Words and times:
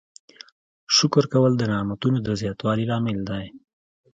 شکر 0.95 1.23
کول 1.33 1.53
د 1.57 1.63
نعمتونو 1.71 2.17
د 2.21 2.27
زیاتوالي 2.41 2.85
لامل 2.91 3.19
دی. 3.29 3.45